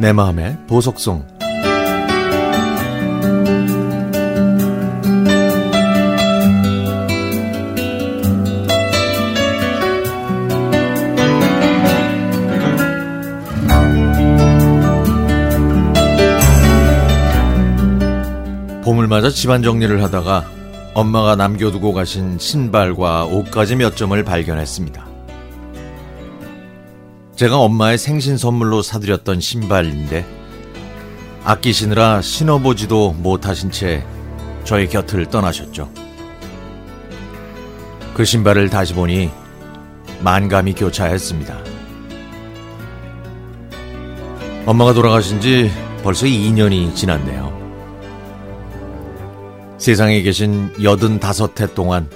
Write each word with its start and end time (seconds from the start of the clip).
내 0.00 0.12
마음의 0.14 0.56
보석송. 0.66 1.24
봄을 18.82 19.06
맞아 19.06 19.28
집안 19.30 19.62
정리를 19.62 20.02
하다가 20.02 20.59
엄마가 20.94 21.36
남겨두고 21.36 21.92
가신 21.92 22.38
신발과 22.38 23.26
옷가지 23.26 23.76
몇 23.76 23.96
점을 23.96 24.22
발견했습니다. 24.24 25.06
제가 27.36 27.58
엄마의 27.58 27.96
생신 27.96 28.36
선물로 28.36 28.82
사드렸던 28.82 29.40
신발인데 29.40 30.26
아끼시느라 31.44 32.20
신어보지도 32.20 33.12
못하신 33.12 33.70
채 33.70 34.04
저의 34.64 34.88
곁을 34.88 35.26
떠나셨죠. 35.26 35.90
그 38.14 38.24
신발을 38.24 38.68
다시 38.68 38.92
보니 38.92 39.30
만감이 40.22 40.74
교차했습니다. 40.74 41.56
엄마가 44.66 44.92
돌아가신 44.92 45.40
지 45.40 45.70
벌써 46.02 46.26
2년이 46.26 46.94
지났네요. 46.94 47.59
세상에 49.80 50.20
계신 50.20 50.70
85해 50.74 51.74
동안 51.74 52.06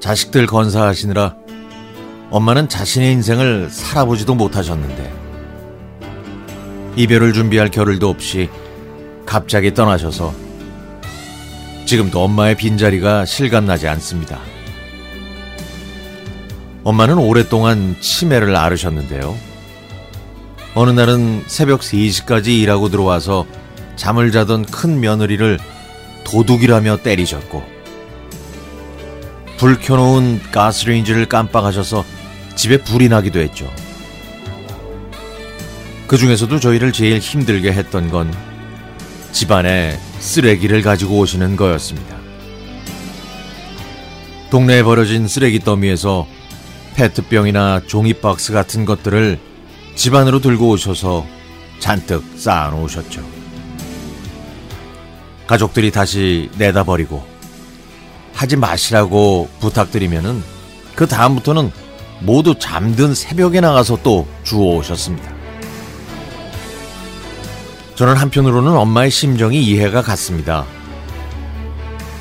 자식들 0.00 0.46
건사하시느라 0.46 1.36
엄마는 2.30 2.70
자신의 2.70 3.12
인생을 3.12 3.68
살아보지도 3.70 4.34
못하셨는데 4.34 5.12
이별을 6.96 7.34
준비할 7.34 7.68
겨를도 7.68 8.08
없이 8.08 8.48
갑자기 9.26 9.74
떠나셔서 9.74 10.32
지금도 11.84 12.22
엄마의 12.22 12.56
빈자리가 12.56 13.26
실감나지 13.26 13.88
않습니다. 13.88 14.40
엄마는 16.82 17.18
오랫동안 17.18 17.94
치매를 18.00 18.56
앓으셨는데요. 18.56 19.36
어느 20.74 20.90
날은 20.90 21.44
새벽 21.46 21.80
3시까지 21.80 22.58
일하고 22.58 22.88
들어와서 22.88 23.46
잠을 23.96 24.32
자던 24.32 24.64
큰 24.64 25.00
며느리를 25.00 25.58
도둑이라며 26.24 26.98
때리셨고 26.98 27.62
불 29.58 29.78
켜놓은 29.78 30.40
가스레인지를 30.50 31.26
깜빡하셔서 31.26 32.04
집에 32.56 32.78
불이 32.78 33.08
나기도 33.08 33.38
했죠. 33.40 33.72
그 36.06 36.18
중에서도 36.18 36.60
저희를 36.60 36.92
제일 36.92 37.18
힘들게 37.18 37.72
했던 37.72 38.10
건 38.10 38.32
집안에 39.32 39.98
쓰레기를 40.18 40.82
가지고 40.82 41.18
오시는 41.18 41.56
거였습니다. 41.56 42.16
동네에 44.50 44.82
버려진 44.82 45.26
쓰레기 45.28 45.60
더미에서 45.60 46.26
페트병이나 46.96 47.82
종이박스 47.86 48.52
같은 48.52 48.84
것들을 48.84 49.38
집 49.94 50.14
안으로 50.14 50.40
들고 50.40 50.68
오셔서 50.68 51.26
잔뜩 51.78 52.22
쌓아놓으셨죠. 52.36 53.41
가족들이 55.46 55.90
다시 55.90 56.50
내다버리고 56.56 57.24
하지 58.34 58.56
마시라고 58.56 59.48
부탁드리면은 59.60 60.42
그 60.94 61.06
다음부터는 61.06 61.70
모두 62.20 62.54
잠든 62.58 63.14
새벽에 63.14 63.60
나가서 63.60 63.98
또 64.02 64.26
주워오셨습니다. 64.44 65.32
저는 67.94 68.16
한편으로는 68.16 68.72
엄마의 68.72 69.10
심정이 69.10 69.62
이해가 69.62 70.02
갔습니다. 70.02 70.64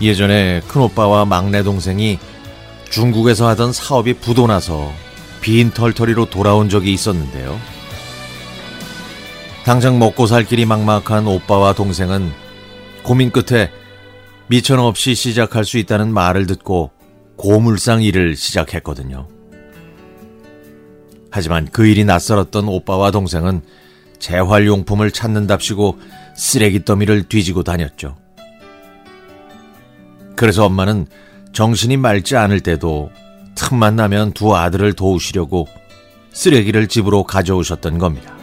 예전에 0.00 0.60
큰오빠와 0.68 1.24
막내 1.24 1.62
동생이 1.62 2.18
중국에서 2.90 3.48
하던 3.48 3.72
사업이 3.72 4.14
부도나서 4.14 4.92
빈 5.40 5.70
털터리로 5.70 6.26
돌아온 6.26 6.68
적이 6.68 6.92
있었는데요. 6.92 7.58
당장 9.64 9.98
먹고 9.98 10.26
살 10.26 10.44
길이 10.44 10.66
막막한 10.66 11.26
오빠와 11.26 11.72
동생은 11.72 12.43
고민 13.04 13.30
끝에 13.30 13.70
미천 14.48 14.78
없이 14.78 15.14
시작할 15.14 15.64
수 15.64 15.78
있다는 15.78 16.12
말을 16.12 16.46
듣고 16.46 16.90
고물상 17.36 18.02
일을 18.02 18.34
시작했거든요. 18.34 19.28
하지만 21.30 21.68
그 21.70 21.86
일이 21.86 22.04
낯설었던 22.04 22.66
오빠와 22.66 23.10
동생은 23.10 23.62
재활용품을 24.18 25.10
찾는답시고 25.10 25.98
쓰레기 26.34 26.84
더미를 26.84 27.24
뒤지고 27.24 27.62
다녔죠. 27.62 28.16
그래서 30.34 30.64
엄마는 30.64 31.06
정신이 31.52 31.96
맑지 31.98 32.36
않을 32.36 32.60
때도 32.60 33.10
틈만 33.54 33.96
나면 33.96 34.32
두 34.32 34.56
아들을 34.56 34.94
도우시려고 34.94 35.68
쓰레기를 36.32 36.88
집으로 36.88 37.24
가져오셨던 37.24 37.98
겁니다. 37.98 38.33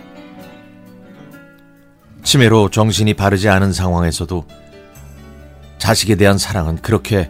치매로 2.23 2.69
정신이 2.69 3.13
바르지 3.15 3.49
않은 3.49 3.73
상황에서도 3.73 4.45
자식에 5.77 6.15
대한 6.15 6.37
사랑은 6.37 6.77
그렇게 6.77 7.29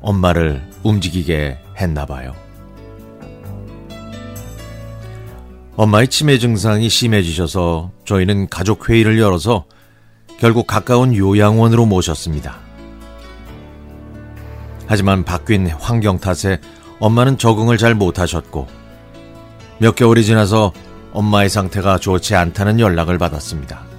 엄마를 0.00 0.68
움직이게 0.82 1.58
했나 1.78 2.04
봐요. 2.04 2.34
엄마의 5.76 6.08
치매 6.08 6.38
증상이 6.38 6.88
심해지셔서 6.88 7.90
저희는 8.04 8.48
가족 8.48 8.88
회의를 8.88 9.18
열어서 9.18 9.64
결국 10.38 10.66
가까운 10.66 11.14
요양원으로 11.14 11.86
모셨습니다. 11.86 12.58
하지만 14.86 15.24
바뀐 15.24 15.68
환경 15.68 16.18
탓에 16.18 16.60
엄마는 17.00 17.38
적응을 17.38 17.78
잘 17.78 17.94
못하셨고 17.94 18.68
몇 19.78 19.94
개월이 19.94 20.24
지나서 20.24 20.72
엄마의 21.12 21.48
상태가 21.48 21.98
좋지 21.98 22.34
않다는 22.34 22.80
연락을 22.80 23.18
받았습니다. 23.18 23.93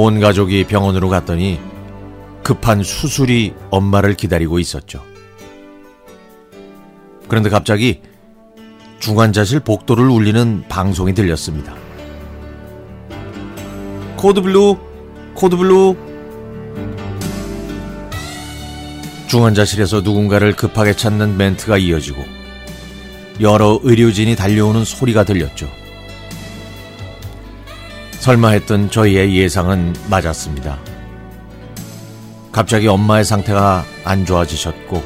온 0.00 0.20
가족이 0.20 0.62
병원으로 0.62 1.08
갔더니 1.08 1.58
급한 2.44 2.84
수술이 2.84 3.54
엄마를 3.70 4.14
기다리고 4.14 4.60
있었죠. 4.60 5.02
그런데 7.26 7.50
갑자기 7.50 8.00
중환자실 9.00 9.58
복도를 9.58 10.08
울리는 10.08 10.66
방송이 10.68 11.14
들렸습니다. 11.14 11.74
code 14.16 14.44
blue, 14.44 14.78
code 15.34 15.62
blue. 15.62 15.96
중환자실에서 19.26 20.02
누군가를 20.02 20.54
급하게 20.54 20.94
찾는 20.94 21.36
멘트가 21.36 21.76
이어지고 21.76 22.22
여러 23.40 23.80
의료진이 23.82 24.36
달려오는 24.36 24.84
소리가 24.84 25.24
들렸죠. 25.24 25.68
설마 28.20 28.50
했던 28.50 28.90
저희의 28.90 29.36
예상은 29.36 29.94
맞았습니다. 30.10 30.78
갑자기 32.52 32.88
엄마의 32.88 33.24
상태가 33.24 33.84
안 34.04 34.26
좋아지셨고 34.26 35.02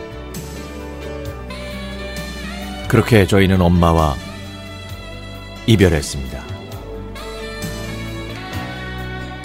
그렇게 2.89 3.27
저희는 3.27 3.61
엄마와 3.61 4.15
이별했습니다. 5.67 6.43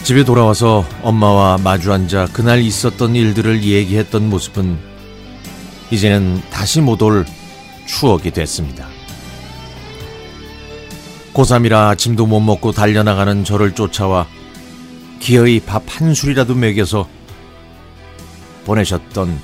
집에 0.03 0.23
돌아와서 0.23 0.85
엄마와 1.01 1.57
마주 1.57 1.91
앉아 1.91 2.27
그날 2.31 2.59
있었던 2.59 3.15
일들을 3.15 3.63
얘기했던 3.63 4.29
모습은 4.29 4.77
이제는 5.91 6.41
다시 6.49 6.81
못 6.81 7.01
올 7.01 7.25
추억이 7.85 8.31
됐습니다. 8.31 8.87
고3이라 11.37 11.89
아침도 11.89 12.25
못 12.25 12.39
먹고 12.39 12.71
달려나가는 12.71 13.43
저를 13.43 13.75
쫓아와 13.75 14.25
기어이 15.19 15.59
밥 15.59 15.83
한 15.87 16.15
술이라도 16.15 16.55
먹여서 16.55 17.07
보내셨던 18.65 19.39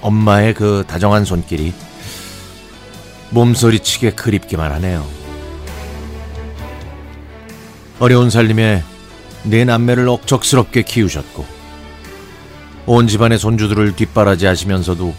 엄마의 0.00 0.54
그 0.54 0.84
다정한 0.86 1.24
손길이 1.24 1.72
몸소리치게 3.30 4.12
그립기만 4.12 4.72
하네요. 4.72 5.06
어려운 7.98 8.30
살림에 8.30 8.82
내 9.44 9.64
남매를 9.64 10.08
억척스럽게 10.08 10.82
키우셨고 10.82 11.44
온 12.86 13.06
집안의 13.08 13.38
손주들을 13.38 13.94
뒷바라지 13.96 14.46
하시면서도 14.46 15.14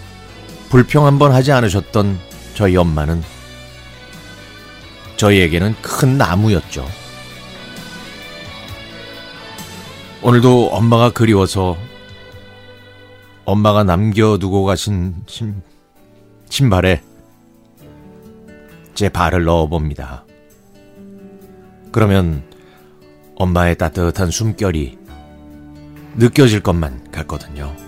불평 0.70 1.06
한번 1.06 1.32
하지 1.32 1.54
않으셨던 1.54 2.20
저희 2.54 2.76
엄마는 2.76 3.24
저희에게는 5.18 5.76
큰 5.82 6.18
나무였죠. 6.18 6.86
오늘도 10.22 10.70
엄마가 10.70 11.12
그리워서 11.12 11.78
엄마가 13.46 13.84
남겨두고 13.84 14.66
가신 14.66 15.16
신, 15.28 15.62
신발에 16.50 17.02
제 18.94 19.10
발을 19.10 19.44
넣어봅니다. 19.46 20.26
그러면 21.92 22.44
엄마의 23.36 23.78
따뜻한 23.78 24.32
숨결이 24.32 24.98
느껴질 26.16 26.62
것만 26.62 27.12
같거든요. 27.12 27.87